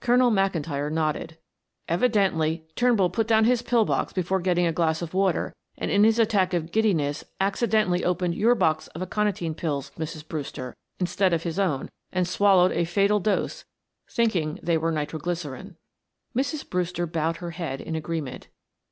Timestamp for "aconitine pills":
9.00-9.92